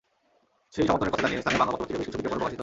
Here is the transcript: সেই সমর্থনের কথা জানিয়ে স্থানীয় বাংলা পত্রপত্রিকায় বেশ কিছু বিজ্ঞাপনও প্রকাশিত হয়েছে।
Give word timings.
সেই 0.73 0.83
সমর্থনের 0.87 1.13
কথা 1.13 1.21
জানিয়ে 1.25 1.41
স্থানীয় 1.43 1.59
বাংলা 1.61 1.71
পত্রপত্রিকায় 1.73 1.99
বেশ 2.01 2.07
কিছু 2.07 2.17
বিজ্ঞাপনও 2.17 2.35
প্রকাশিত 2.39 2.45
হয়েছে। 2.53 2.59